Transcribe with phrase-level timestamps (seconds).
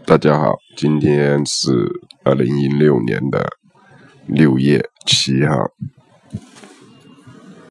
[0.00, 1.70] 大家好今天是
[2.24, 3.48] 二零一六年的
[4.26, 5.56] 六月七号。